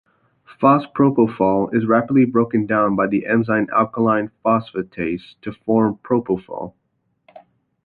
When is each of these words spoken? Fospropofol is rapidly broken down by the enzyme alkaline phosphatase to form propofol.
Fospropofol 0.59 1.75
is 1.75 1.85
rapidly 1.85 2.25
broken 2.25 2.65
down 2.65 2.95
by 2.95 3.05
the 3.05 3.27
enzyme 3.27 3.67
alkaline 3.71 4.31
phosphatase 4.43 5.35
to 5.43 5.51
form 5.51 5.99
propofol. 6.01 6.73